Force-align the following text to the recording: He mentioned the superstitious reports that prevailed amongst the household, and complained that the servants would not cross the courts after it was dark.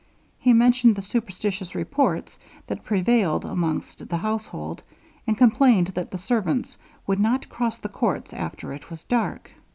He 0.39 0.51
mentioned 0.51 0.95
the 0.95 1.03
superstitious 1.03 1.75
reports 1.75 2.39
that 2.65 2.83
prevailed 2.83 3.45
amongst 3.45 4.09
the 4.09 4.17
household, 4.17 4.81
and 5.27 5.37
complained 5.37 5.89
that 5.89 6.09
the 6.09 6.17
servants 6.17 6.75
would 7.05 7.19
not 7.19 7.49
cross 7.49 7.77
the 7.77 7.87
courts 7.87 8.33
after 8.33 8.73
it 8.73 8.89
was 8.89 9.03
dark. 9.03 9.51